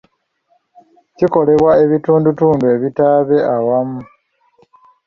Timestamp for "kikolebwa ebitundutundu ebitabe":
1.17-3.37